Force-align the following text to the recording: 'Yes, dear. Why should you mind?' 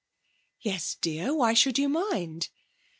'Yes, 0.61 0.95
dear. 0.99 1.31
Why 1.31 1.53
should 1.53 1.77
you 1.77 1.87
mind?' 1.87 2.49